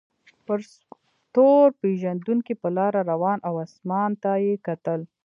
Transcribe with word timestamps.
یو 0.47 0.57
ستور 0.73 1.65
پیژندونکی 1.81 2.53
په 2.61 2.69
لاره 2.77 3.01
روان 3.11 3.37
و 3.41 3.45
او 3.47 3.55
اسمان 3.65 4.11
ته 4.23 4.31
یې 4.45 4.53
کتل. 4.67 5.01